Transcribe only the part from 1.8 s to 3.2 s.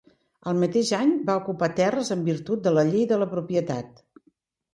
terres en virtut de la Llei